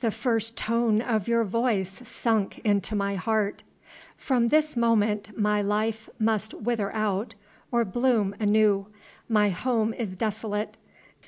[0.00, 3.62] The first tone of your voice sunk into my heart.
[4.16, 7.34] From this moment my life must wither out
[7.70, 8.88] or bloom anew.
[9.28, 10.76] My home is desolate.